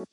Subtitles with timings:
[0.00, 0.06] Hi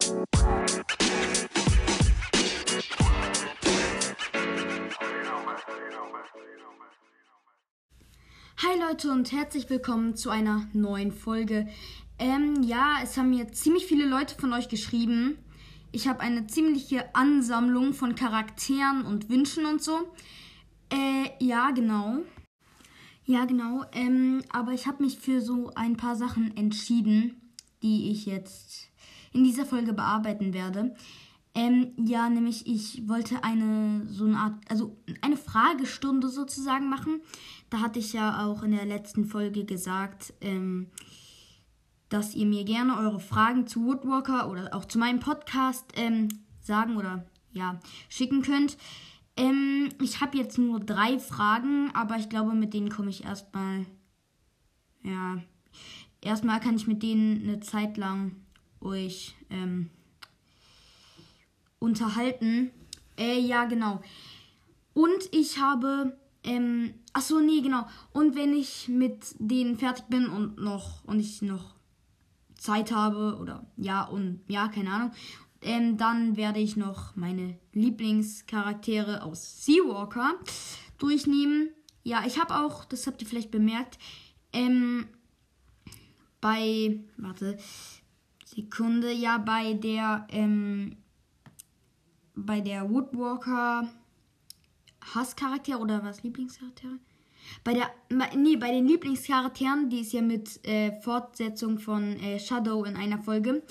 [8.82, 11.70] Leute und herzlich willkommen zu einer neuen Folge.
[12.20, 15.38] Ähm, ja, es haben mir ziemlich viele Leute von euch geschrieben.
[15.94, 20.00] Ich habe eine ziemliche Ansammlung von Charakteren und Wünschen und so.
[20.92, 22.18] Äh, ja, genau.
[23.24, 23.86] Ja, genau.
[23.94, 28.87] Ähm, aber ich habe mich für so ein paar Sachen entschieden, die ich jetzt
[29.34, 30.96] in dieser Folge bearbeiten werde.
[31.58, 37.22] Ähm, ja, nämlich ich wollte eine so eine Art, also eine Fragestunde sozusagen machen.
[37.72, 40.88] Da hatte ich ja auch in der letzten Folge gesagt, ähm,
[42.10, 46.28] dass ihr mir gerne eure Fragen zu Woodwalker oder auch zu meinem Podcast ähm,
[46.62, 48.78] sagen oder ja schicken könnt.
[49.36, 53.86] Ähm, ich habe jetzt nur drei Fragen, aber ich glaube, mit denen komme ich erstmal.
[55.04, 55.42] Ja,
[56.22, 58.36] erstmal kann ich mit denen eine Zeit lang
[58.82, 59.90] euch ähm,
[61.80, 62.72] unterhalten.
[63.18, 64.02] Äh, ja, genau.
[64.94, 67.88] Und ich habe, ähm, ach so, nee, genau.
[68.14, 71.76] Und wenn ich mit denen fertig bin und noch, und ich noch
[72.56, 75.12] Zeit habe oder ja und ja, keine Ahnung,
[75.62, 80.36] ähm, dann werde ich noch meine Lieblingscharaktere aus Seawalker
[80.98, 81.70] durchnehmen.
[82.04, 84.00] Ja, ich habe auch, das habt ihr vielleicht bemerkt,
[84.54, 85.08] ähm,
[86.42, 87.58] bei, warte,
[88.58, 90.98] Sekunde, ja, bei der, ähm,
[92.36, 93.88] bei der Woodwalker
[95.14, 96.94] Hasscharakter oder was Lieblingscharaktere?
[97.64, 97.92] Bei der
[98.36, 103.20] nee, bei den Lieblingscharakteren, die ist ja mit äh, Fortsetzung von äh, Shadow in einer
[103.20, 103.62] Folge.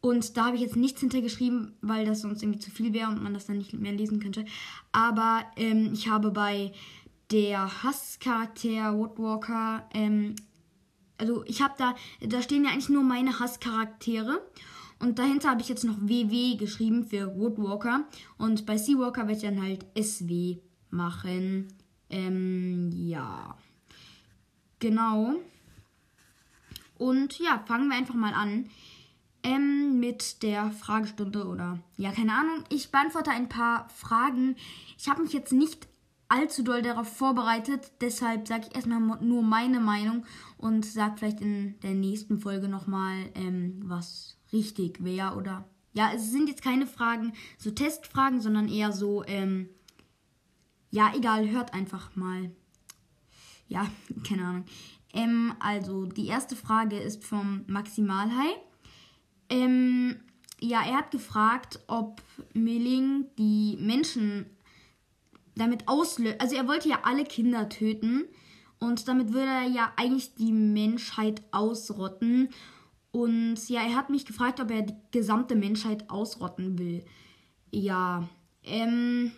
[0.00, 3.24] Und da habe ich jetzt nichts hintergeschrieben, weil das sonst irgendwie zu viel wäre und
[3.24, 4.44] man das dann nicht mehr lesen könnte.
[4.92, 6.72] Aber ähm, ich habe bei
[7.32, 10.36] der Hasscharakter Woodwalker, ähm,
[11.18, 14.42] also ich habe da, da stehen ja eigentlich nur meine Hasscharaktere.
[14.98, 18.04] Und dahinter habe ich jetzt noch WW geschrieben für Woodwalker.
[18.38, 20.58] Und bei Seawalker werde ich dann halt SW
[20.90, 21.68] machen.
[22.08, 23.56] Ähm, ja.
[24.78, 25.34] Genau.
[26.98, 28.68] Und ja, fangen wir einfach mal an
[29.42, 32.64] ähm, mit der Fragestunde oder ja, keine Ahnung.
[32.68, 34.56] Ich beantworte ein paar Fragen.
[34.98, 35.88] Ich habe mich jetzt nicht
[36.28, 40.24] allzu doll darauf vorbereitet, deshalb sage ich erstmal nur meine Meinung
[40.62, 45.68] und sage vielleicht in der nächsten Folge nochmal, ähm, was richtig wäre oder.
[45.92, 49.68] Ja, es sind jetzt keine Fragen, so Testfragen, sondern eher so, ähm,
[50.90, 52.52] ja, egal, hört einfach mal.
[53.66, 53.90] Ja,
[54.26, 54.64] keine Ahnung.
[55.12, 58.54] Ähm, also, die erste Frage ist vom Maximalhai.
[59.48, 60.16] Ähm,
[60.60, 62.22] ja, er hat gefragt, ob
[62.54, 64.46] Milling die Menschen
[65.56, 66.40] damit auslöst.
[66.40, 68.26] Also, er wollte ja alle Kinder töten.
[68.82, 72.48] Und damit würde er ja eigentlich die Menschheit ausrotten.
[73.12, 77.04] Und ja, er hat mich gefragt, ob er die gesamte Menschheit ausrotten will.
[77.70, 78.28] Ja,
[78.64, 79.30] ähm,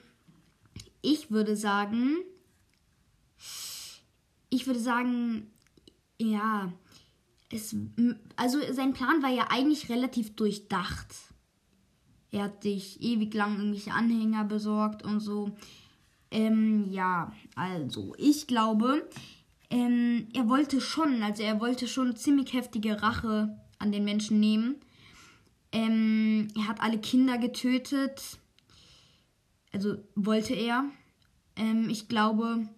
[1.03, 2.17] ich würde sagen,
[4.49, 5.51] ich würde sagen,
[6.19, 6.73] ja,
[7.51, 7.77] es,
[8.37, 11.15] also sein Plan war ja eigentlich relativ durchdacht.
[12.31, 15.55] Er hat sich ewig lang irgendwelche Anhänger besorgt und so.
[16.35, 19.09] Ähm, ja, also ich glaube,
[19.71, 24.81] ähm, er wollte schon, also er wollte schon ziemlich heftige Rache an den Menschen nehmen.
[25.71, 28.39] Ähm, er hat alle Kinder getötet.
[29.73, 30.85] Also wollte er.
[31.55, 32.69] Ähm, ich glaube,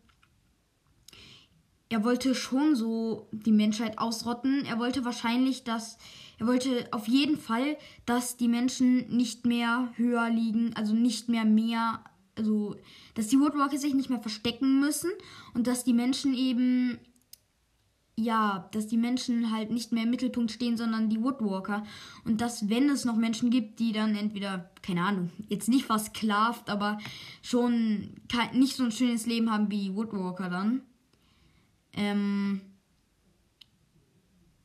[1.88, 4.66] er wollte schon so die Menschheit ausrotten.
[4.66, 5.96] Er wollte wahrscheinlich, dass.
[6.38, 11.46] Er wollte auf jeden Fall, dass die Menschen nicht mehr höher liegen, also nicht mehr
[11.46, 12.04] mehr.
[12.36, 12.76] Also,
[13.14, 15.10] dass die Woodwalker sich nicht mehr verstecken müssen
[15.54, 16.98] und dass die Menschen eben
[18.18, 21.84] ja, dass die Menschen halt nicht mehr im Mittelpunkt stehen, sondern die Woodwalker.
[22.24, 26.70] Und dass, wenn es noch Menschen gibt, die dann entweder, keine Ahnung, jetzt nicht versklavt,
[26.70, 26.98] aber
[27.42, 30.80] schon kein, nicht so ein schönes Leben haben wie Woodwalker dann.
[31.92, 32.62] Ähm,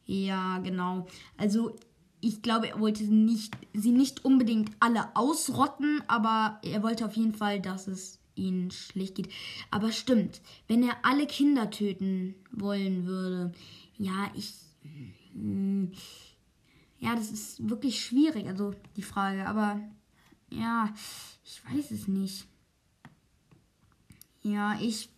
[0.05, 1.07] ja, genau.
[1.37, 1.75] Also,
[2.21, 7.33] ich glaube, er wollte nicht, sie nicht unbedingt alle ausrotten, aber er wollte auf jeden
[7.33, 9.29] Fall, dass es ihnen schlecht geht.
[9.71, 13.51] Aber stimmt, wenn er alle Kinder töten wollen würde,
[13.97, 14.53] ja, ich.
[15.33, 15.91] Hm,
[16.99, 19.47] ja, das ist wirklich schwierig, also die Frage.
[19.47, 19.81] Aber
[20.51, 20.93] ja,
[21.43, 22.45] ich weiß es nicht.
[24.43, 25.09] Ja, ich.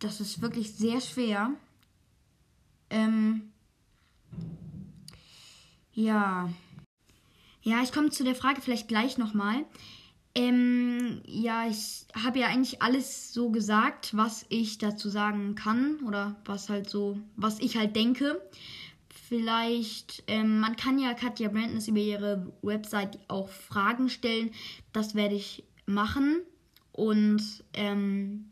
[0.00, 1.52] Das ist wirklich sehr schwer.
[2.90, 3.52] Ähm.
[6.00, 6.48] Ja.
[7.62, 9.66] Ja, ich komme zu der Frage vielleicht gleich nochmal.
[10.34, 16.36] Ähm, ja, ich habe ja eigentlich alles so gesagt, was ich dazu sagen kann oder
[16.46, 18.40] was halt so, was ich halt denke.
[19.28, 24.50] vielleicht, ähm, man kann ja Katja Brandness über ihre Website auch Fragen stellen.
[24.92, 26.40] Das werde ich machen.
[26.92, 27.42] Und
[27.74, 28.50] ähm,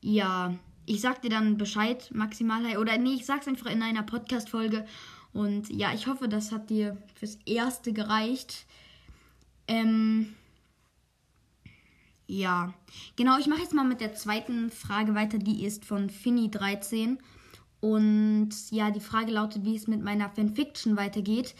[0.00, 0.54] ja,
[0.84, 2.76] ich sag dir dann Bescheid, maximal.
[2.78, 4.86] Oder nee, ich sag's einfach in einer Podcast-Folge.
[5.36, 8.64] Und ja, ich hoffe, das hat dir fürs Erste gereicht.
[9.68, 10.34] Ähm,
[12.26, 12.72] ja,
[13.16, 15.36] genau, ich mache jetzt mal mit der zweiten Frage weiter.
[15.36, 17.18] Die ist von Finny13.
[17.80, 21.54] Und ja, die Frage lautet, wie es mit meiner Fanfiction weitergeht.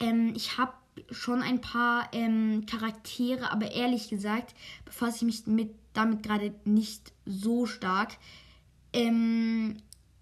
[0.00, 0.74] Ähm, ich habe
[1.10, 7.10] schon ein paar ähm, Charaktere, aber ehrlich gesagt befasse ich mich mit, damit gerade nicht
[7.24, 8.18] so stark.
[8.92, 9.78] Ähm,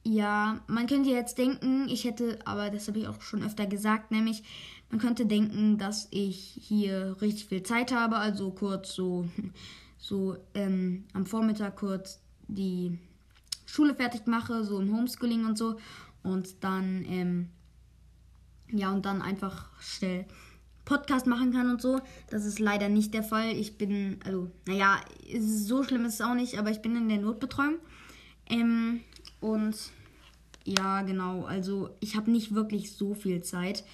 [0.07, 4.13] ja, man könnte jetzt denken, ich hätte, aber das habe ich auch schon öfter gesagt,
[4.13, 4.45] nämlich
[4.89, 9.29] man könnte denken, dass ich hier richtig viel Zeit habe, also kurz so,
[9.99, 12.97] so ähm, am Vormittag kurz die
[13.67, 15.77] Schule fertig mache, so im Homeschooling und so.
[16.23, 17.49] Und dann, ähm,
[18.71, 20.25] ja, und dann einfach schnell
[20.85, 22.01] Podcast machen kann und so.
[22.31, 23.51] Das ist leider nicht der Fall.
[23.51, 25.01] Ich bin, also, naja,
[25.41, 27.79] so schlimm ist es auch nicht, aber ich bin in der Notbetreuung.
[28.49, 29.01] Ähm,
[29.47, 29.77] und
[30.65, 33.85] ja, genau, also ich habe nicht wirklich so viel Zeit.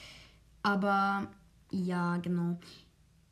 [0.63, 1.29] Aber
[1.71, 2.59] ja, genau.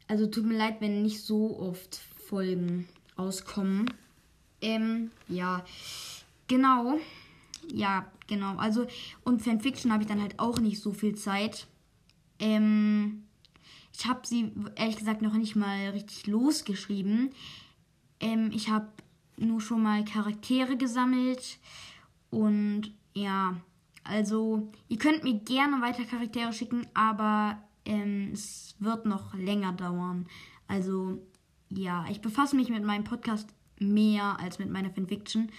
[0.07, 1.97] Also tut mir leid, wenn nicht so oft
[2.29, 2.87] Folgen
[3.17, 3.91] auskommen.
[4.61, 5.65] Ähm, ja.
[6.47, 6.99] Genau.
[7.73, 8.57] Ja, genau.
[8.57, 8.87] Also,
[9.25, 11.67] und Fanfiction habe ich dann halt auch nicht so viel Zeit.
[12.39, 13.23] Ähm,
[13.97, 17.31] ich habe sie ehrlich gesagt noch nicht mal richtig losgeschrieben.
[18.21, 18.89] Ähm, ich habe
[19.39, 21.59] nur schon mal Charaktere gesammelt.
[22.31, 23.57] Und ja,
[24.05, 30.27] also ihr könnt mir gerne weiter Charaktere schicken, aber ähm, es wird noch länger dauern.
[30.69, 31.21] Also
[31.69, 33.49] ja, ich befasse mich mit meinem Podcast
[33.79, 35.51] mehr als mit meiner Fanfiction.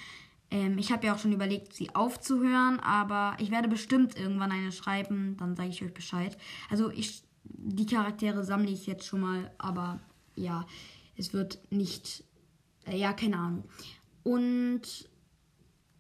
[0.49, 4.71] Ähm, ich habe ja auch schon überlegt, sie aufzuhören, aber ich werde bestimmt irgendwann eine
[4.71, 6.37] schreiben, dann sage ich euch Bescheid.
[6.69, 9.99] Also ich, die Charaktere sammle ich jetzt schon mal, aber
[10.35, 10.65] ja,
[11.15, 12.23] es wird nicht,
[12.85, 13.63] äh, ja, keine Ahnung.
[14.23, 15.09] Und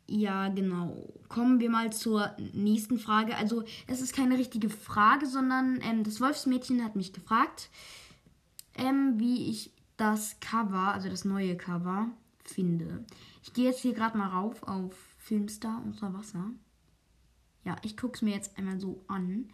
[0.07, 1.07] ja, genau.
[1.29, 3.35] Kommen wir mal zur nächsten Frage.
[3.37, 7.69] Also, es ist keine richtige Frage, sondern ähm, das Wolfsmädchen hat mich gefragt,
[8.75, 12.09] ähm, wie ich das Cover, also das neue Cover,
[12.43, 13.05] finde.
[13.43, 16.49] Ich gehe jetzt hier gerade mal rauf auf Filmstar unter Wasser.
[17.63, 19.49] Ja, ich gucke es mir jetzt einmal so an.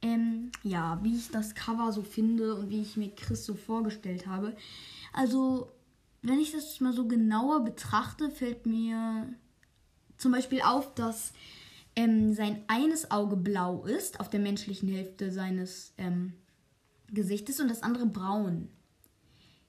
[0.00, 4.26] Ähm, ja, wie ich das Cover so finde und wie ich mir Chris so vorgestellt
[4.26, 4.56] habe.
[5.12, 5.72] Also,
[6.22, 9.34] wenn ich das mal so genauer betrachte, fällt mir
[10.18, 11.32] zum Beispiel auf, dass
[11.96, 16.34] ähm, sein eines Auge blau ist, auf der menschlichen Hälfte seines ähm,
[17.12, 18.68] Gesichtes und das andere braun.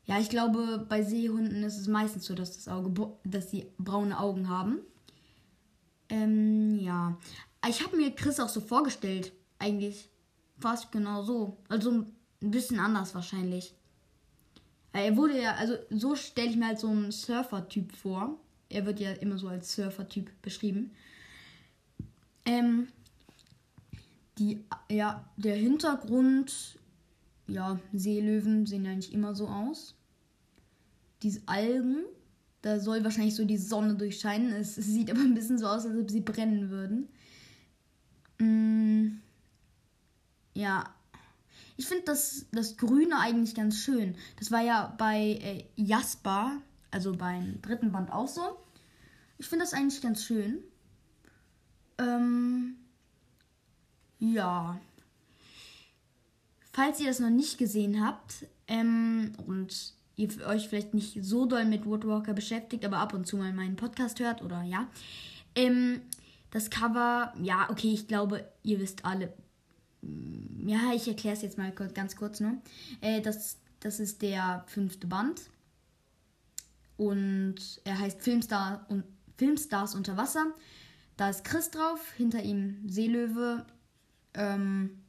[0.05, 4.19] Ja, ich glaube, bei Seehunden ist es meistens so, dass das Auge, dass sie braune
[4.19, 4.79] Augen haben.
[6.09, 7.17] Ähm, ja.
[7.67, 10.09] Ich habe mir Chris auch so vorgestellt, eigentlich.
[10.59, 11.57] Fast genau so.
[11.67, 13.73] Also ein bisschen anders wahrscheinlich.
[14.93, 18.39] Er wurde ja, also so stelle ich mir halt so einen Surfer-Typ vor.
[18.69, 20.91] Er wird ja immer so als Surfer-Typ beschrieben.
[22.45, 22.87] Ähm,
[24.37, 26.77] die, ja, der Hintergrund
[27.47, 29.95] ja, Seelöwen sehen eigentlich immer so aus.
[31.21, 32.03] Diese Algen,
[32.61, 34.51] da soll wahrscheinlich so die Sonne durchscheinen.
[34.53, 37.07] Es, es sieht aber ein bisschen so aus, als ob sie brennen würden.
[38.39, 39.19] Mm,
[40.53, 40.83] ja.
[41.77, 44.15] Ich finde das, das Grüne eigentlich ganz schön.
[44.39, 46.61] Das war ja bei äh, Jasper,
[46.95, 48.57] also beim dritten Band auch so.
[49.37, 50.59] Ich finde das eigentlich ganz schön.
[51.97, 52.75] Ähm,
[54.19, 54.79] ja.
[56.71, 61.65] Falls ihr das noch nicht gesehen habt ähm, und ihr euch vielleicht nicht so doll
[61.65, 64.87] mit Woodwalker beschäftigt, aber ab und zu mal meinen Podcast hört oder ja,
[65.55, 65.99] ähm,
[66.51, 69.33] das Cover, ja, okay, ich glaube, ihr wisst alle.
[70.01, 72.53] Mm, ja, ich erkläre es jetzt mal ganz kurz nur.
[73.01, 75.41] Äh, das, das ist der fünfte Band.
[76.97, 79.03] Und er heißt Filmstar und
[79.37, 80.45] Filmstars unter Wasser.
[81.17, 83.65] Da ist Chris drauf, hinter ihm Seelöwe.
[84.33, 85.01] Ähm,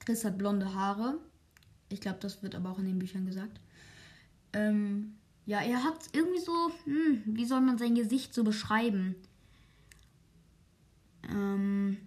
[0.00, 1.18] Chris hat blonde Haare.
[1.88, 3.60] Ich glaube, das wird aber auch in den Büchern gesagt.
[4.52, 5.14] Ähm,
[5.46, 9.16] ja, er hat irgendwie so, hm, wie soll man sein Gesicht so beschreiben?
[11.28, 11.98] Ähm,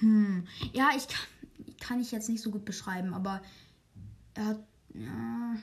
[0.00, 3.42] hm, ja, ich kann, kann ich jetzt nicht so gut beschreiben, aber
[4.34, 4.60] er hat,
[4.94, 5.56] ja,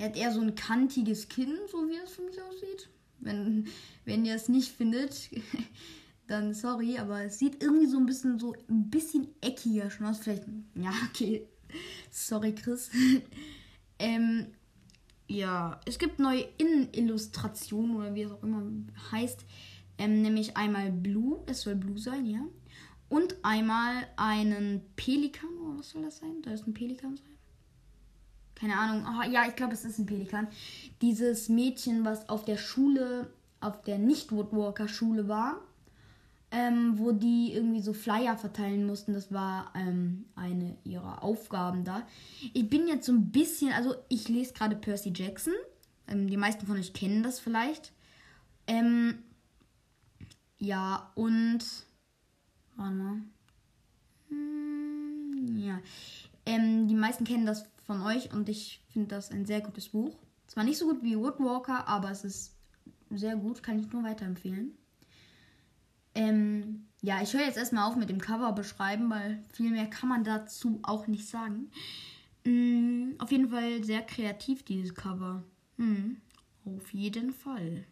[0.00, 2.88] er hat eher so ein kantiges Kinn, so wie es für mich aussieht.
[3.18, 3.68] Wenn,
[4.06, 5.28] wenn ihr es nicht findet,
[6.26, 10.20] dann sorry, aber es sieht irgendwie so ein bisschen so ein bisschen eckiger schon aus.
[10.20, 11.46] Vielleicht, ja, okay.
[12.10, 12.90] Sorry, Chris.
[13.98, 14.46] ähm,
[15.28, 18.62] ja, es gibt neue Innenillustrationen oder wie es auch immer
[19.12, 19.44] heißt.
[19.98, 22.40] Ähm, nämlich einmal Blue, es soll Blue sein, ja.
[23.10, 26.42] Und einmal einen Pelikan, oder was soll das sein?
[26.42, 27.29] Soll das ein Pelikan sein?
[28.60, 29.06] Keine Ahnung.
[29.08, 30.46] Oh, ja, ich glaube, es ist ein Pelikan.
[31.00, 35.60] Dieses Mädchen, was auf der Schule, auf der Nicht-Woodwalker-Schule war,
[36.50, 39.14] ähm, wo die irgendwie so Flyer verteilen mussten.
[39.14, 42.06] Das war ähm, eine ihrer Aufgaben da.
[42.52, 45.54] Ich bin jetzt so ein bisschen, also ich lese gerade Percy Jackson.
[46.06, 47.92] Ähm, die meisten von euch kennen das vielleicht.
[48.66, 49.20] Ähm,
[50.58, 51.64] ja, und.
[52.76, 53.16] Warte mal.
[54.28, 55.78] Hm, ja.
[56.44, 60.16] Ähm, die meisten kennen das von euch und ich finde das ein sehr gutes Buch.
[60.46, 62.54] Zwar nicht so gut wie Woodwalker, aber es ist
[63.10, 64.78] sehr gut, kann ich nur weiterempfehlen.
[66.14, 70.08] Ähm, ja, ich höre jetzt erstmal auf mit dem Cover beschreiben, weil viel mehr kann
[70.08, 71.72] man dazu auch nicht sagen.
[72.44, 75.42] Mm, auf jeden Fall sehr kreativ, dieses Cover.
[75.76, 76.12] Mm,
[76.66, 77.84] auf jeden Fall.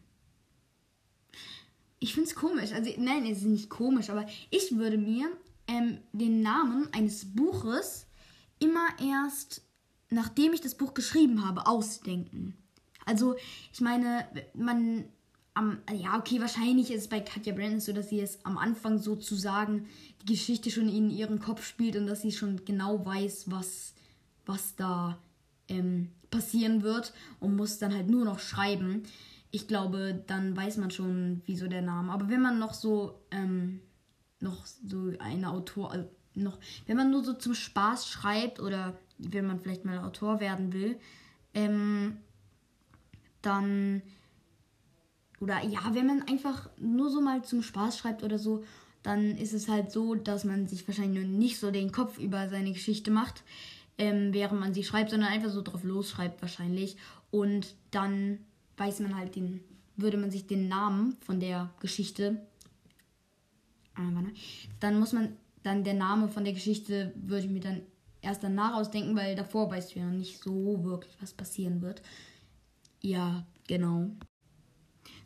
[1.99, 2.71] Ich finde es komisch.
[2.73, 5.28] Also, nein, es ist nicht komisch, aber ich würde mir
[5.67, 8.07] ähm, den Namen eines Buches
[8.61, 9.68] immer erst,
[10.11, 12.55] nachdem ich das Buch geschrieben habe, ausdenken.
[13.05, 13.37] Also,
[13.73, 15.05] ich meine, man
[15.59, 18.99] am, ja, okay, wahrscheinlich ist es bei Katja Brandon so, dass sie es am Anfang
[18.99, 19.88] sozusagen
[20.23, 23.95] die Geschichte schon in ihrem Kopf spielt und dass sie schon genau weiß, was,
[24.47, 25.19] was da
[25.67, 29.03] ähm, passieren wird und muss dann halt nur noch schreiben.
[29.50, 32.12] Ich glaube, dann weiß man schon, wieso der Name.
[32.12, 33.81] Aber wenn man noch so, ähm,
[34.38, 39.47] noch so eine Autor, also noch, wenn man nur so zum Spaß schreibt oder wenn
[39.47, 40.99] man vielleicht mal Autor werden will,
[41.55, 42.19] ähm,
[43.43, 44.03] dann
[45.41, 48.65] oder ja, wenn man einfach nur so mal zum Spaß schreibt oder so,
[49.03, 52.73] dann ist es halt so, dass man sich wahrscheinlich nicht so den Kopf über seine
[52.73, 53.45] Geschichte macht,
[53.97, 56.97] ähm, während man sie schreibt, sondern einfach so drauf losschreibt wahrscheinlich.
[57.31, 58.39] Und dann
[58.77, 59.61] weiß man halt den,
[59.97, 62.41] würde man sich den Namen von der Geschichte,
[63.97, 64.01] äh,
[64.81, 67.83] dann muss man, dann der Name von der Geschichte würde ich mir dann
[68.28, 72.02] erst danach ausdenken, weil davor weißt du ja nicht so wirklich, was passieren wird.
[73.00, 74.11] Ja, genau.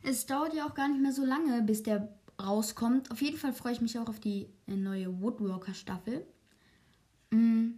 [0.03, 2.09] Es dauert ja auch gar nicht mehr so lange, bis der
[2.41, 3.11] rauskommt.
[3.11, 6.27] Auf jeden Fall freue ich mich auch auf die äh, neue Woodwalker-Staffel.
[7.31, 7.73] Mm,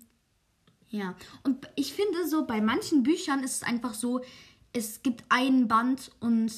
[0.88, 4.20] ja, und ich finde so, bei manchen Büchern ist es einfach so,
[4.72, 6.52] es gibt einen Band und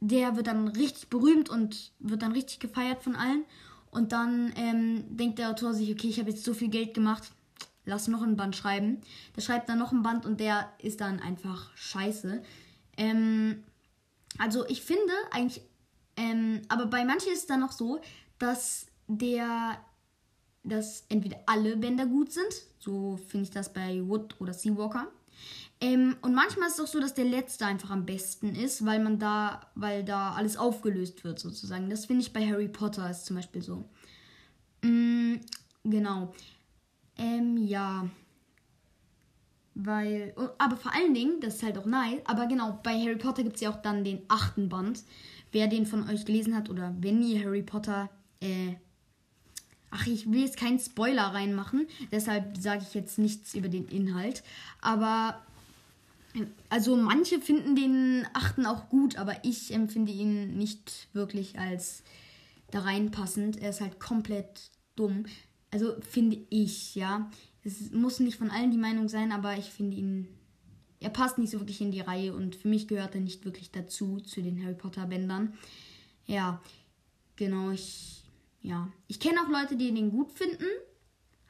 [0.00, 3.44] der wird dann richtig berühmt und wird dann richtig gefeiert von allen.
[3.90, 7.32] Und dann ähm, denkt der Autor sich, okay, ich habe jetzt so viel Geld gemacht,
[7.84, 9.00] lass noch einen Band schreiben.
[9.36, 12.42] Der schreibt dann noch einen Band und der ist dann einfach scheiße.
[12.96, 13.62] Ähm,
[14.38, 15.62] also ich finde eigentlich,
[16.16, 18.00] ähm, aber bei manchen ist es dann noch so,
[18.38, 19.78] dass der,
[20.62, 25.08] dass entweder alle Bänder gut sind, so finde ich das bei Wood oder Seawalker.
[25.80, 29.02] Ähm, und manchmal ist es auch so, dass der letzte einfach am besten ist, weil
[29.02, 31.90] man da, weil da alles aufgelöst wird sozusagen.
[31.90, 33.84] Das finde ich bei Harry Potter ist zum Beispiel so.
[34.82, 35.36] Mm,
[35.82, 36.32] genau.
[37.16, 38.08] Ähm, ja.
[39.74, 43.42] Weil, aber vor allen Dingen, das ist halt auch nice, aber genau, bei Harry Potter
[43.42, 45.02] gibt es ja auch dann den achten Band.
[45.50, 48.08] Wer den von euch gelesen hat oder wenn ihr Harry Potter,
[48.40, 48.74] äh,
[49.90, 54.44] ach, ich will jetzt keinen Spoiler reinmachen, deshalb sage ich jetzt nichts über den Inhalt.
[54.80, 55.42] Aber,
[56.68, 62.04] also manche finden den achten auch gut, aber ich empfinde ihn nicht wirklich als
[62.70, 63.60] da reinpassend.
[63.60, 65.24] Er ist halt komplett dumm.
[65.74, 67.28] Also finde ich, ja
[67.64, 70.28] es muss nicht von allen die Meinung sein, aber ich finde ihn.
[71.00, 73.70] Er passt nicht so wirklich in die Reihe und für mich gehört er nicht wirklich
[73.70, 75.54] dazu, zu den Harry Potter Bändern.
[76.26, 76.62] Ja,
[77.36, 78.22] genau, ich.
[78.62, 78.90] Ja.
[79.08, 80.64] Ich kenne auch Leute, die den gut finden.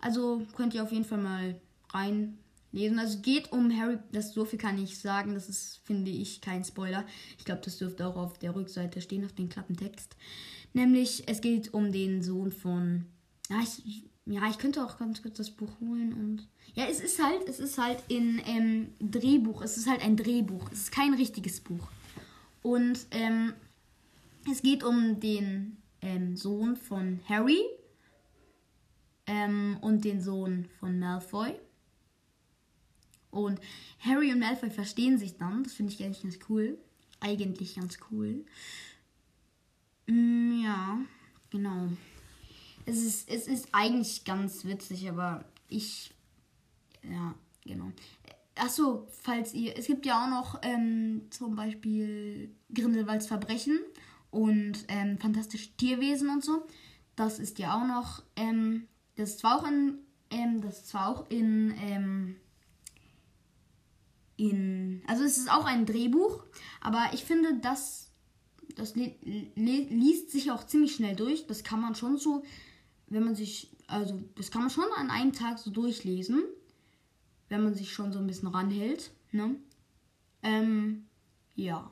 [0.01, 2.99] Also könnt ihr auf jeden Fall mal reinlesen.
[2.99, 6.41] Also es geht um Harry, das so viel kann ich sagen, das ist, finde ich,
[6.41, 7.07] kein Spoiler.
[7.39, 10.17] Ich glaube, das dürfte auch auf der Rückseite stehen, auf dem Klappentext.
[10.73, 13.07] Nämlich, es geht um den Sohn von.
[13.49, 16.49] Ja, ich, ja, ich könnte auch ganz kurz das Buch holen und.
[16.75, 19.63] Ja, es ist halt, es ist halt in ähm, Drehbuch.
[19.63, 20.71] Es ist halt ein Drehbuch.
[20.73, 21.89] Es ist kein richtiges Buch.
[22.63, 23.53] Und ähm,
[24.51, 27.61] es geht um den ähm, Sohn von Harry
[29.27, 31.55] ähm, und den Sohn von Malfoy.
[33.31, 33.61] Und
[34.01, 35.65] Harry und Malfoy verstehen sich dann.
[35.65, 36.79] Das finde ich eigentlich ganz cool.
[37.21, 38.45] Eigentlich ganz cool.
[40.07, 40.99] Mm, ja,
[41.51, 41.89] genau.
[42.87, 46.15] Es ist, es ist eigentlich ganz witzig, aber ich.
[47.03, 47.93] Ja, genau.
[48.57, 49.77] Achso, falls ihr.
[49.77, 53.81] Es gibt ja auch noch ähm, zum Beispiel Grindelwalds Verbrechen
[54.31, 56.67] und ähm, fantastische Tierwesen und so.
[57.17, 58.23] Das ist ja auch noch.
[58.37, 58.87] Ähm,
[59.17, 59.99] das ist zwar auch in.
[60.31, 61.75] Ähm, das ist zwar auch in.
[61.81, 62.37] Ähm,
[64.37, 65.03] in.
[65.07, 66.45] Also es ist auch ein Drehbuch,
[66.81, 68.05] aber ich finde, das
[68.77, 69.15] das li
[69.55, 71.47] li liest sich auch ziemlich schnell durch.
[71.47, 72.43] Das kann man schon so,
[73.15, 76.43] wenn man sich, also das kann man schon an einem Tag so durchlesen,
[77.49, 79.13] wenn man sich schon so ein bisschen ranhält.
[79.33, 79.57] Ne?
[80.43, 81.07] Ähm,
[81.55, 81.91] ja.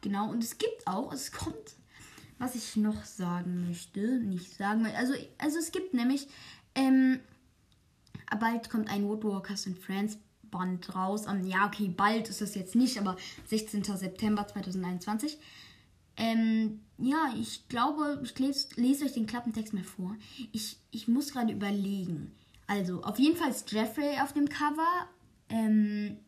[0.00, 1.76] Genau, und es gibt auch, es kommt,
[2.38, 4.96] was ich noch sagen möchte, nicht sagen möchte.
[4.96, 6.26] Also, also es gibt nämlich,
[6.74, 7.20] ähm,
[8.38, 10.18] bald kommt ein Woodwalkers and Friends
[10.50, 11.26] Band raus.
[11.26, 13.84] Um, ja, okay, bald ist das jetzt nicht, aber 16.
[13.84, 15.38] September 2021.
[16.20, 20.14] Ähm, ja, ich glaube, ich lese, lese euch den Klappentext mal vor.
[20.52, 22.32] Ich, ich muss gerade überlegen.
[22.66, 25.08] Also, auf jeden Fall ist Jeffrey auf dem Cover.
[25.48, 26.18] Ähm,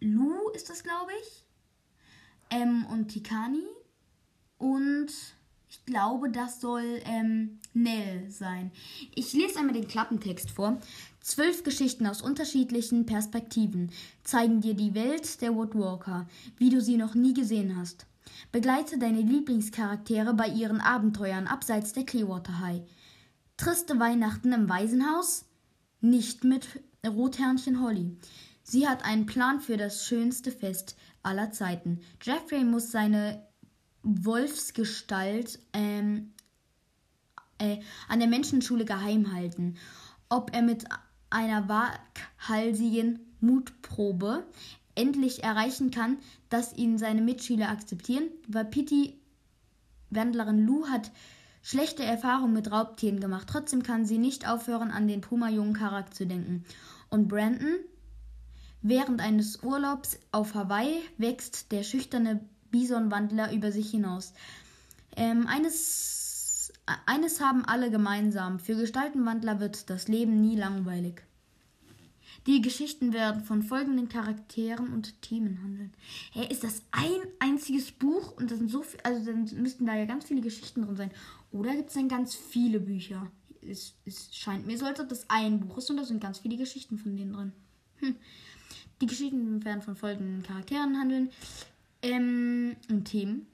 [0.00, 1.44] Lou ist das, glaube ich.
[2.50, 3.64] Ähm, und Tikani.
[4.58, 5.08] Und
[5.70, 8.72] ich glaube, das soll ähm, Nell sein.
[9.14, 10.78] Ich lese einmal den Klappentext vor.
[11.20, 13.90] Zwölf Geschichten aus unterschiedlichen Perspektiven
[14.22, 16.28] zeigen dir die Welt der Woodwalker,
[16.58, 18.06] wie du sie noch nie gesehen hast.
[18.52, 22.82] Begleite deine Lieblingscharaktere bei ihren Abenteuern abseits der Clearwater High.
[23.56, 25.46] Triste Weihnachten im Waisenhaus?
[26.00, 26.66] Nicht mit
[27.06, 28.16] Rothörnchen Holly.
[28.62, 32.00] Sie hat einen Plan für das schönste Fest aller Zeiten.
[32.22, 33.46] Jeffrey muss seine
[34.02, 36.32] Wolfsgestalt ähm,
[37.58, 37.78] äh,
[38.08, 39.76] an der Menschenschule geheim halten.
[40.28, 40.84] Ob er mit
[41.30, 44.46] einer waghalsigen Mutprobe
[44.94, 49.18] endlich erreichen kann, dass ihn seine Mitschüler akzeptieren, weil Pitti
[50.10, 51.10] Wendlerin Lou hat
[51.62, 53.48] schlechte Erfahrungen mit Raubtieren gemacht.
[53.50, 56.64] Trotzdem kann sie nicht aufhören, an den Puma-jungen Charakter zu denken.
[57.10, 57.76] Und Brandon?
[58.82, 64.34] Während eines Urlaubs auf Hawaii wächst der schüchterne Bisonwandler über sich hinaus.
[65.16, 66.24] Ähm, eines
[67.06, 68.58] eines haben alle gemeinsam.
[68.58, 71.22] Für Gestaltenwandler wird das Leben nie langweilig.
[72.46, 75.92] Die Geschichten werden von folgenden Charakteren und Themen handeln.
[76.32, 79.96] Hey, ist das ein einziges Buch und das sind so viel, also dann müssten da
[79.96, 81.10] ja ganz viele Geschichten drin sein.
[81.52, 83.30] Oder gibt es dann ganz viele Bücher?
[83.62, 86.38] Es, es scheint mir so, als ob das ein Buch ist und da sind ganz
[86.38, 87.52] viele Geschichten von denen drin.
[88.00, 88.16] Hm.
[89.00, 91.30] Die Geschichten werden von folgenden Charakteren handeln
[92.02, 93.46] ähm, und Themen.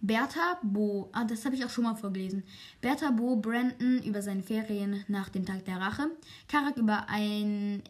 [0.00, 2.44] Bertha Bo, ah, das habe ich auch schon mal vorgelesen.
[2.80, 6.10] Bertha Bo Brandon über seine Ferien nach dem Tag der Rache.
[6.48, 7.82] Karak über ein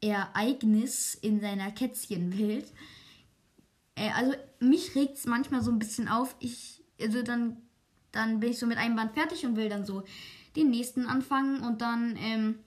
[0.00, 2.72] Ereignis in seiner Kätzchenwelt.
[3.94, 6.36] Äh, also mich regt es manchmal so ein bisschen auf.
[6.40, 7.56] Ich, also dann,
[8.12, 10.04] dann bin ich so mit einem Band fertig und will dann so
[10.56, 12.58] den nächsten anfangen und dann ähm,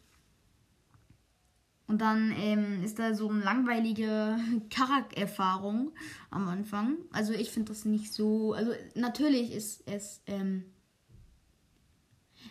[1.92, 4.38] und dann ähm, ist da so eine langweilige
[4.70, 5.92] Charaktererfahrung
[6.30, 6.96] am Anfang.
[7.12, 8.54] Also ich finde das nicht so.
[8.54, 10.22] Also natürlich ist es.
[10.26, 10.64] Ähm,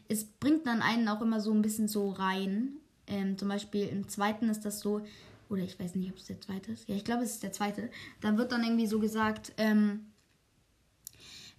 [0.08, 2.72] es bringt dann einen auch immer so ein bisschen so rein.
[3.10, 5.02] Ähm, zum Beispiel im zweiten ist das so.
[5.50, 6.88] Oder ich weiß nicht, ob es der zweite ist.
[6.88, 7.90] Ja, ich glaube, es ist der zweite.
[8.20, 10.06] Da wird dann irgendwie so gesagt, ähm,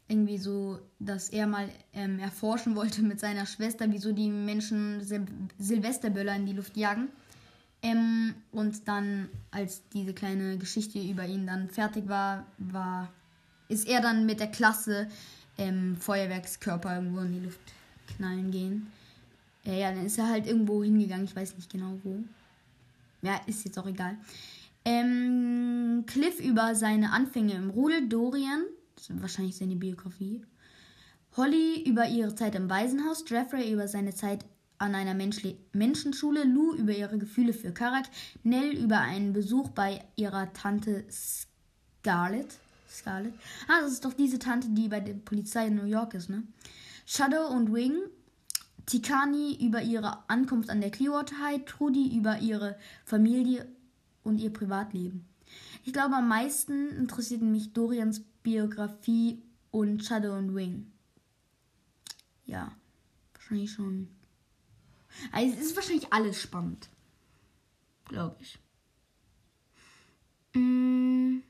[0.08, 5.28] irgendwie so, dass er mal ähm, erforschen wollte mit seiner Schwester, wieso die Menschen Sil
[5.60, 7.10] Silvesterböller in die Luft jagen.
[7.84, 13.12] Ähm, und dann, als diese kleine Geschichte über ihn dann fertig war, war
[13.68, 15.08] ist er dann mit der Klasse
[15.58, 17.60] ähm, Feuerwerkskörper irgendwo in die Luft
[18.16, 18.92] knallen gehen.
[19.64, 22.24] Ja, ja, dann ist er halt irgendwo hingegangen, ich weiß nicht genau wo.
[23.22, 24.18] Ja, ist jetzt auch egal.
[24.84, 28.64] Ähm, Cliff über seine Anfänge im Rudel, Dorian,
[28.96, 30.44] das ist wahrscheinlich seine Biografie.
[31.38, 34.44] Holly über ihre Zeit im Waisenhaus, Jeffrey über seine Zeit
[34.80, 38.06] an einer Menschli Menschenschule, Lou über ihre Gefühle für Karak,
[38.44, 42.58] Nell über einen Besuch bei ihrer Tante Scarlett.
[42.90, 43.34] Scarlett.
[43.68, 46.44] Ah, das ist doch diese Tante, die bei der Polizei in New York ist, ne?
[47.06, 47.94] Shadow und Wing.
[48.92, 53.66] Tikani über ihre Ankunft an der Clearwater High, Trudy über ihre Familie
[54.22, 55.26] und ihr Privatleben.
[55.86, 60.92] Ich glaube, am meisten interessierten mich Dorians Biografie und Shadow und Wing.
[62.46, 62.74] Ja,
[63.34, 64.10] wahrscheinlich schon.
[65.32, 66.90] Also es ist wahrscheinlich alles spannend.
[68.10, 68.60] Glaube ich.
[70.54, 71.44] Hm.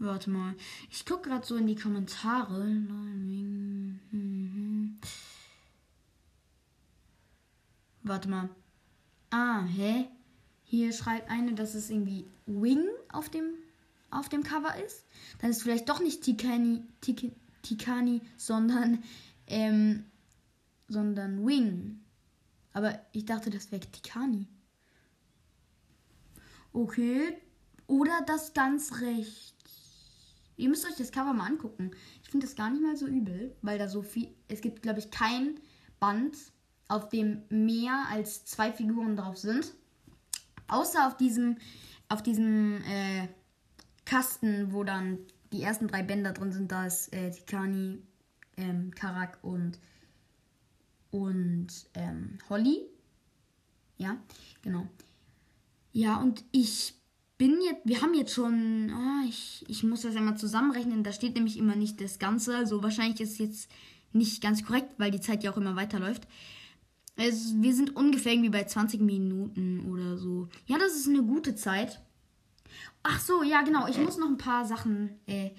[0.00, 0.54] Warte mal.
[0.90, 2.64] Ich gucke gerade so in die Kommentare.
[8.02, 8.48] Warte mal.
[9.28, 10.08] Ah, hä?
[10.64, 12.82] Hier schreibt eine, dass es irgendwie Wing
[13.12, 13.52] auf dem,
[14.10, 15.04] auf dem Cover ist.
[15.40, 17.32] Dann ist vielleicht doch nicht Tikani, Tik,
[17.62, 19.04] Tikani sondern
[19.46, 20.06] ähm,
[20.88, 22.00] sondern Wing.
[22.72, 24.46] Aber ich dachte, das wäre Tikani.
[26.72, 27.36] Okay.
[27.86, 29.59] Oder das ganz rechts.
[30.60, 31.90] Ihr müsst euch das Cover mal angucken.
[32.22, 34.34] Ich finde das gar nicht mal so übel, weil da so viel.
[34.48, 35.58] Es gibt, glaube ich, kein
[35.98, 36.36] Band,
[36.88, 39.72] auf dem mehr als zwei Figuren drauf sind.
[40.68, 41.56] Außer auf diesem,
[42.08, 43.28] auf diesem, äh,
[44.10, 45.18] Kasten, wo dann
[45.52, 46.72] die ersten drei Bänder drin sind.
[46.72, 48.02] Da ist äh, Tikani,
[48.56, 49.78] ähm, Karak und,
[51.12, 52.80] und ähm, Holly.
[53.98, 54.16] Ja,
[54.62, 54.88] genau.
[55.92, 56.99] Ja, und ich
[57.40, 61.36] bin jetzt, wir haben jetzt schon, oh, ich, ich muss das einmal zusammenrechnen, da steht
[61.36, 63.70] nämlich immer nicht das Ganze, also wahrscheinlich ist es jetzt
[64.12, 66.28] nicht ganz korrekt, weil die Zeit ja auch immer weiterläuft.
[67.16, 70.48] Also, wir sind ungefähr irgendwie bei 20 Minuten oder so.
[70.66, 72.02] Ja, das ist eine gute Zeit.
[73.02, 73.88] Ach so, ja, genau.
[73.88, 75.52] Ich muss noch ein paar Sachen äh,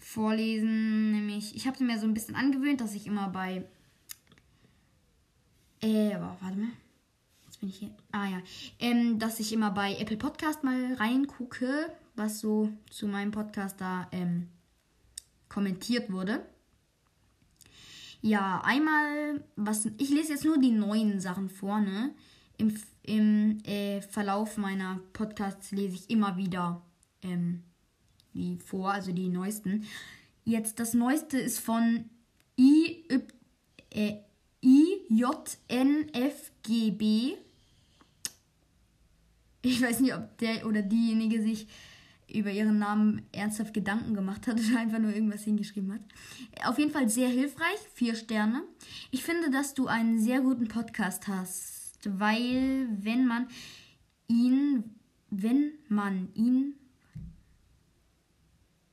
[0.00, 1.12] vorlesen.
[1.12, 3.64] Nämlich, ich habe mir so ein bisschen angewöhnt, dass ich immer bei.
[5.80, 6.72] Äh, warte mal.
[7.58, 7.90] Jetzt bin ich hier.
[8.12, 8.40] Ah ja.
[8.78, 14.06] Ähm, dass ich immer bei Apple Podcast mal reingucke, was so zu meinem Podcast da
[14.12, 14.46] ähm,
[15.48, 16.46] kommentiert wurde.
[18.20, 19.86] Ja, einmal, was.
[19.98, 22.14] Ich lese jetzt nur die neuen Sachen vor, ne?
[22.58, 26.82] Im, im äh, Verlauf meiner Podcasts lese ich immer wieder
[27.22, 27.64] ähm,
[28.34, 29.84] die vor, also die neuesten.
[30.44, 32.08] Jetzt das neueste ist von
[32.56, 33.04] I,
[33.90, 34.18] äh,
[34.60, 35.48] IJNFGB.
[39.68, 41.68] Ich weiß nicht, ob der oder diejenige sich
[42.32, 46.00] über ihren Namen ernsthaft Gedanken gemacht hat oder einfach nur irgendwas hingeschrieben hat.
[46.64, 48.62] Auf jeden Fall sehr hilfreich, vier Sterne.
[49.10, 53.48] Ich finde, dass du einen sehr guten Podcast hast, weil wenn man
[54.26, 54.84] ihn,
[55.30, 56.74] wenn man ihn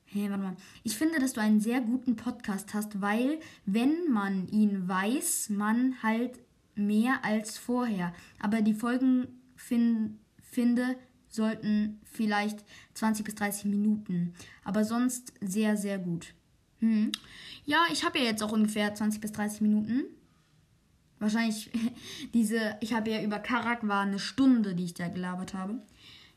[0.08, 0.56] Hey, warte mal.
[0.84, 6.02] Ich finde, dass du einen sehr guten Podcast hast, weil, wenn man ihn weiß, man
[6.04, 6.40] halt
[6.74, 8.14] mehr als vorher.
[8.40, 10.20] Aber die Folgen fin
[10.56, 12.64] finde sollten vielleicht
[12.94, 14.34] 20 bis 30 Minuten.
[14.64, 16.34] Aber sonst sehr, sehr gut.
[16.80, 17.12] Hm.
[17.66, 20.06] Ja, ich habe ja jetzt auch ungefähr 20 bis 30 Minuten.
[21.20, 21.70] Wahrscheinlich
[22.34, 25.82] diese, ich habe ja über Karak war eine Stunde, die ich da gelabert habe.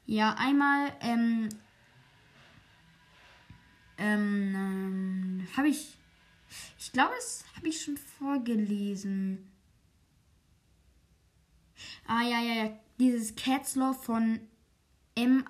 [0.04, 1.48] Ja, einmal ähm,
[3.98, 5.96] ähm, ähm habe ich.
[6.78, 9.50] Ich glaube, das habe ich schon vorgelesen.
[12.06, 12.80] Ah, ja, ja, ja.
[12.98, 14.40] Dieses Cat's Law von
[15.14, 15.44] M.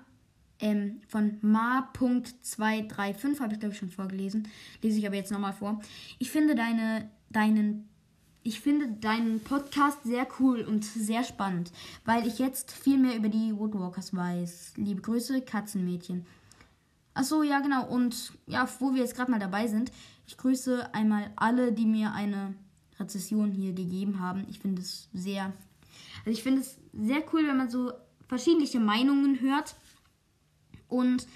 [0.61, 4.47] Ähm, von Ma.235 habe ich, glaube ich, schon vorgelesen.
[4.81, 5.79] Lese ich aber jetzt nochmal vor.
[6.17, 7.89] Ich finde deine, deinen
[8.43, 11.71] ich finde deinen Podcast sehr cool und sehr spannend,
[12.05, 14.73] weil ich jetzt viel mehr über die Woodwalkers weiß.
[14.77, 16.25] Liebe Grüße, Katzenmädchen.
[17.13, 17.85] Achso, ja, genau.
[17.85, 19.91] Und ja, wo wir jetzt gerade mal dabei sind,
[20.25, 22.53] ich grüße einmal alle, die mir eine
[22.99, 24.45] Rezession hier gegeben haben.
[24.49, 25.53] Ich finde es sehr,
[26.19, 27.91] also ich finde es sehr cool, wenn man so
[28.27, 29.75] verschiedene Meinungen hört.
[30.87, 31.27] Und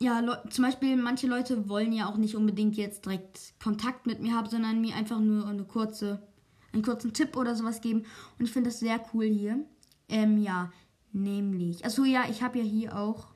[0.00, 4.34] ja, zum Beispiel manche Leute wollen ja auch nicht unbedingt jetzt direkt Kontakt mit mir
[4.34, 6.26] haben, sondern mir einfach nur eine kurze,
[6.72, 8.04] einen kurzen Tipp oder sowas geben.
[8.38, 9.64] Und ich finde das sehr cool hier.
[10.08, 10.72] Ähm, ja,
[11.12, 11.84] nämlich.
[11.84, 13.34] Achso, ja, ich habe ja hier auch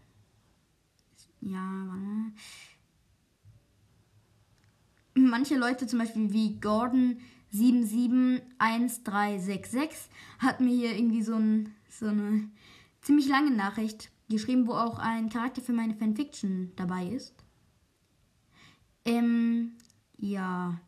[1.40, 2.32] ja.
[5.14, 7.18] Manche Leute, zum Beispiel wie Gordon
[7.50, 12.50] 771366, hat mir hier irgendwie so, ein, so eine
[13.00, 17.34] ziemlich lange Nachricht geschrieben, wo auch ein Charakter für meine Fanfiction dabei ist.
[19.04, 19.72] Ähm,
[20.18, 20.78] ja.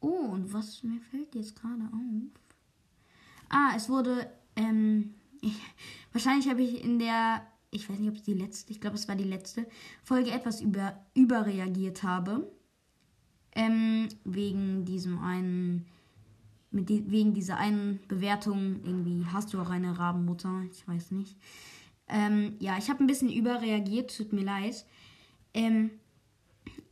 [0.00, 2.42] Oh, und was mir fällt jetzt gerade auf?
[3.48, 5.58] Ah, es wurde, ähm, ich,
[6.12, 9.08] wahrscheinlich habe ich in der ich weiß nicht, ob es die letzte, ich glaube, es
[9.08, 9.66] war die letzte
[10.02, 12.50] Folge etwas über, überreagiert habe.
[13.56, 15.86] Ähm, wegen diesem einen,
[16.70, 21.36] die, wegen dieser einen Bewertung, irgendwie hast du auch eine Rabenmutter, ich weiß nicht.
[22.08, 24.84] Ähm, ja, ich habe ein bisschen überreagiert, tut mir leid.
[25.54, 25.90] Ähm,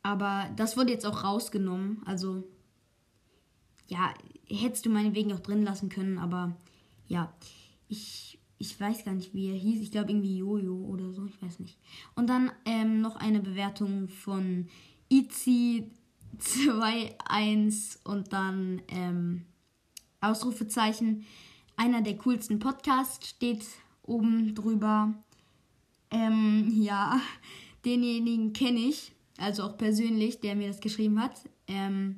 [0.02, 2.02] aber das wurde jetzt auch rausgenommen.
[2.06, 2.42] Also,
[3.86, 4.12] ja,
[4.48, 6.56] hättest du meinetwegen auch drin lassen können, aber
[7.06, 7.32] ja,
[7.88, 9.80] ich ich weiß gar nicht, wie er hieß.
[9.80, 11.78] Ich glaube irgendwie Jojo oder so, ich weiß nicht.
[12.14, 14.68] Und dann ähm, noch eine Bewertung von
[16.34, 16.68] Itzy
[17.28, 19.44] 21 und dann ähm,
[20.20, 21.26] Ausrufezeichen.
[21.76, 23.64] Einer der coolsten Podcasts steht
[24.02, 25.14] oben drüber.
[26.10, 27.20] Ähm, ja,
[27.84, 31.48] denjenigen kenne ich, also auch persönlich, der mir das geschrieben hat.
[31.68, 32.16] Ähm,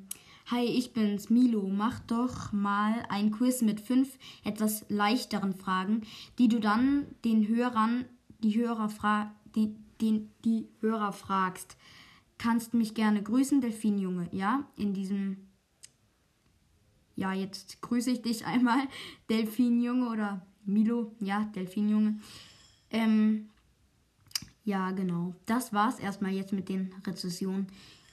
[0.49, 1.67] Hi, ich bin's, Milo.
[1.67, 6.03] Mach doch mal ein Quiz mit fünf etwas leichteren Fragen,
[6.39, 8.05] die du dann den Hörern,
[8.39, 11.75] die Hörer fra die, die, die Hörer fragst.
[12.37, 14.29] Kannst mich gerne grüßen, Delfinjunge.
[14.31, 15.47] Ja, in diesem.
[17.15, 18.79] Ja, jetzt grüße ich dich einmal,
[19.29, 21.15] Delfinjunge oder Milo.
[21.19, 22.19] Ja, Delfinjunge.
[22.91, 23.49] Ähm,
[24.63, 25.33] ja, genau.
[25.45, 27.67] Das war's erstmal jetzt mit den Rezessionen.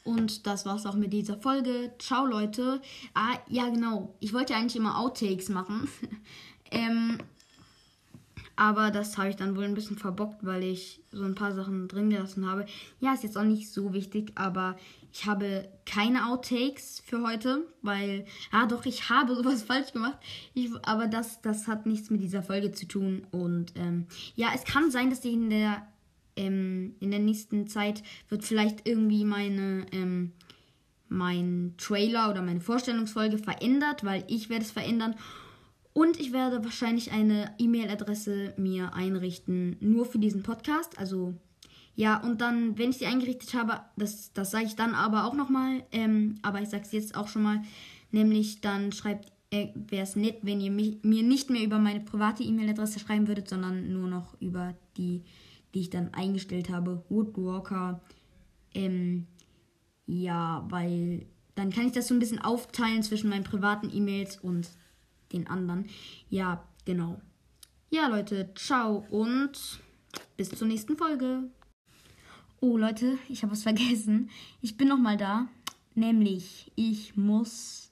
[0.05, 1.93] Und das war's auch mit dieser Folge.
[1.99, 2.81] Ciao, Leute.
[3.15, 4.15] Ah, ja, genau.
[4.21, 5.89] Ich wollte eigentlich immer Outtakes machen.
[6.71, 7.19] ähm,
[8.57, 11.89] Aber das habe ich dann wohl ein bisschen verbockt, weil ich so ein paar Sachen
[11.89, 12.67] drin gelassen habe.
[13.01, 14.77] Ja, ist jetzt auch nicht so wichtig, aber
[15.13, 20.19] ich habe keine Outtakes für heute, weil, ah doch, ich habe sowas falsch gemacht.
[20.55, 23.27] Ich, aber das, das hat nichts mit dieser Folge zu tun.
[23.33, 25.87] Und ähm, ja, es kann sein, dass ich in der,
[26.37, 30.33] ähm, in der nächsten Zeit wird vielleicht irgendwie meine, ähm,
[31.09, 35.17] mein Trailer oder meine Vorstellungsfolge verändert, weil ich werde es verändern.
[35.95, 40.99] Und ich werde wahrscheinlich eine E-Mail-Adresse mir einrichten, nur für diesen Podcast.
[40.99, 41.35] Also
[41.95, 45.35] ja, und dann, wenn ich sie eingerichtet habe, das, das sage ich dann aber auch
[45.35, 47.63] nochmal, ähm, aber ich sage es jetzt auch schon mal,
[48.11, 52.01] nämlich dann schreibt, äh, wäre es nett, wenn ihr mich, mir nicht mehr über meine
[52.01, 55.23] private E-Mail-Adresse schreiben würdet, sondern nur noch über die,
[55.73, 58.01] die ich dann eingestellt habe, Woodwalker.
[58.75, 59.29] Ähm,
[60.07, 64.69] ja, weil dann kann ich das so ein bisschen aufteilen zwischen meinen privaten E-Mails und
[65.33, 65.89] den anderen.
[66.29, 67.21] Ja, genau.
[67.91, 69.81] Ja, Leute, ciao und
[70.37, 71.45] bis zur nächsten Folge.
[72.61, 74.31] Oh, Leute, ich habe was vergessen.
[74.61, 75.49] Ich bin noch mal da.
[75.95, 77.91] Nämlich, ich muss.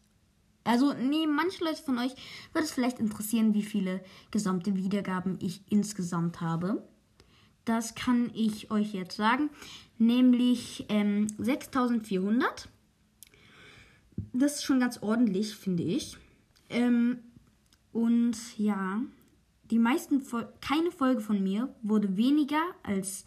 [0.64, 2.12] Also, nee, manche Leute von euch
[2.52, 6.82] würde es vielleicht interessieren, wie viele gesamte Wiedergaben ich insgesamt habe.
[7.64, 9.50] Das kann ich euch jetzt sagen.
[9.98, 12.68] Nämlich ähm, 6400.
[14.32, 16.16] Das ist schon ganz ordentlich, finde ich.
[16.72, 17.18] Ähm,
[17.92, 19.02] und ja,
[19.70, 23.24] die meisten, Fol keine Folge von mir wurde weniger als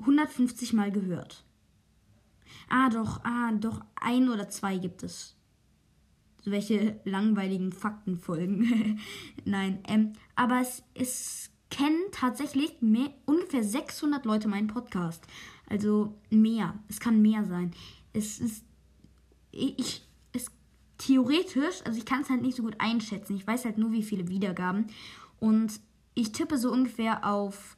[0.00, 1.44] 150 Mal gehört.
[2.68, 5.36] Ah, doch, ah, doch, ein oder zwei gibt es.
[6.44, 8.98] Welche langweiligen Faktenfolgen.
[9.44, 15.24] Nein, ähm, aber es, es kennen tatsächlich mehr, ungefähr 600 Leute meinen Podcast.
[15.66, 16.78] Also mehr.
[16.88, 17.72] Es kann mehr sein.
[18.12, 18.64] Es ist,
[19.52, 20.06] ich,
[21.06, 23.36] theoretisch, also ich kann es halt nicht so gut einschätzen.
[23.36, 24.86] Ich weiß halt nur, wie viele Wiedergaben.
[25.40, 25.80] Und
[26.14, 27.76] ich tippe so ungefähr auf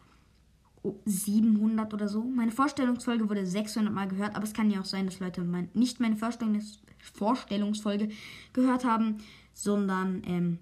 [1.06, 2.22] 700 oder so.
[2.22, 5.70] Meine Vorstellungsfolge wurde 600 Mal gehört, aber es kann ja auch sein, dass Leute mein,
[5.72, 6.80] nicht meine Vorstellungs
[7.12, 8.08] Vorstellungsfolge
[8.54, 9.18] gehört haben,
[9.52, 10.58] sondern ähm,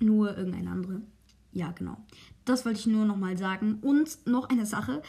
[0.00, 1.02] nur irgendeine andere.
[1.52, 1.96] Ja, genau.
[2.44, 3.78] Das wollte ich nur nochmal sagen.
[3.82, 5.02] Und noch eine Sache.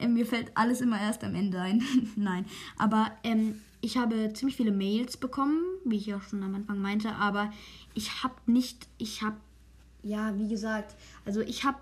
[0.08, 1.82] Mir fällt alles immer erst am Ende ein.
[2.16, 2.46] Nein.
[2.78, 7.14] Aber ähm, ich habe ziemlich viele Mails bekommen, wie ich auch schon am Anfang meinte.
[7.16, 7.52] Aber
[7.94, 9.36] ich habe nicht, ich habe,
[10.02, 11.76] ja, wie gesagt, also ich habe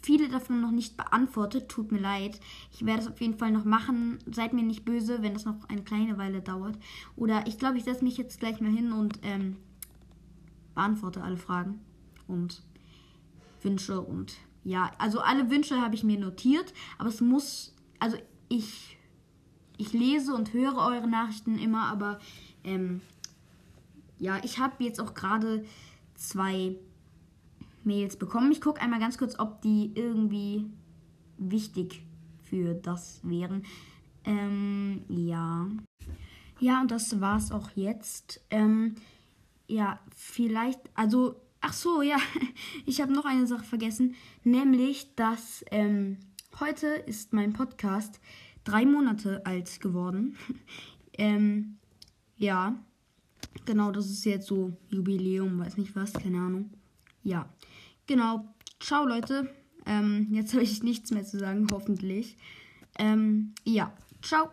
[0.00, 1.68] viele davon noch nicht beantwortet.
[1.68, 2.40] Tut mir leid.
[2.72, 4.18] Ich werde es auf jeden Fall noch machen.
[4.30, 6.78] Seid mir nicht böse, wenn das noch eine kleine Weile dauert.
[7.16, 9.56] Oder ich glaube, ich setze mich jetzt gleich mal hin und ähm,
[10.74, 11.80] beantworte alle Fragen
[12.28, 12.62] und
[13.62, 18.16] Wünsche und ja, also alle Wünsche habe ich mir notiert, aber es muss, also
[18.48, 18.98] ich,
[19.80, 22.20] ich lese und höre eure Nachrichten immer, aber
[22.64, 23.00] ähm,
[24.18, 25.64] ja, ich habe jetzt auch gerade
[26.14, 26.76] zwei
[27.82, 28.52] Mails bekommen.
[28.52, 30.66] Ich gucke einmal ganz kurz, ob die irgendwie
[31.38, 32.02] wichtig
[32.42, 33.64] für das wären.
[34.24, 35.66] Ähm, ja.
[36.58, 38.42] Ja, und das war's auch jetzt.
[38.50, 38.96] Ähm,
[39.66, 42.18] ja, vielleicht, also, ach so, ja,
[42.86, 44.14] ich habe noch eine Sache vergessen,
[44.44, 46.18] nämlich, dass ähm,
[46.58, 48.20] heute ist mein Podcast
[48.64, 50.36] drei Monate alt geworden.
[51.18, 51.78] ähm,
[52.36, 52.74] ja,
[53.64, 56.70] genau, das ist jetzt so Jubiläum, weiß nicht was, keine Ahnung.
[57.22, 57.48] Ja.
[58.06, 58.54] Genau.
[58.80, 59.54] Ciao, Leute.
[59.86, 62.36] Ähm, jetzt habe ich nichts mehr zu sagen, hoffentlich.
[62.98, 63.92] Ähm, ja.
[64.22, 64.50] Ciao.